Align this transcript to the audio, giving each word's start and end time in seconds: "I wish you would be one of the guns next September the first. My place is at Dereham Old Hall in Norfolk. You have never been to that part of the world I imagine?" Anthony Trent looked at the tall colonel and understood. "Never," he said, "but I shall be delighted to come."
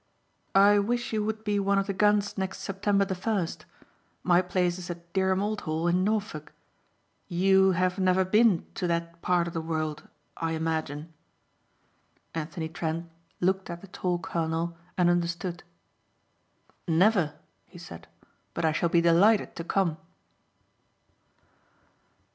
"I 0.55 0.79
wish 0.79 1.13
you 1.13 1.23
would 1.25 1.43
be 1.43 1.59
one 1.59 1.77
of 1.77 1.85
the 1.85 1.93
guns 1.93 2.35
next 2.35 2.61
September 2.61 3.05
the 3.05 3.13
first. 3.13 3.67
My 4.23 4.41
place 4.41 4.79
is 4.79 4.89
at 4.89 5.13
Dereham 5.13 5.43
Old 5.43 5.61
Hall 5.61 5.87
in 5.87 6.03
Norfolk. 6.03 6.53
You 7.27 7.73
have 7.73 7.99
never 7.99 8.25
been 8.25 8.65
to 8.73 8.87
that 8.87 9.21
part 9.21 9.45
of 9.47 9.53
the 9.53 9.61
world 9.61 10.09
I 10.37 10.53
imagine?" 10.53 11.13
Anthony 12.33 12.67
Trent 12.67 13.11
looked 13.39 13.69
at 13.69 13.81
the 13.81 13.87
tall 13.89 14.17
colonel 14.17 14.75
and 14.97 15.07
understood. 15.07 15.61
"Never," 16.87 17.35
he 17.67 17.77
said, 17.77 18.07
"but 18.55 18.65
I 18.65 18.71
shall 18.71 18.89
be 18.89 19.01
delighted 19.01 19.55
to 19.57 19.63
come." 19.63 19.97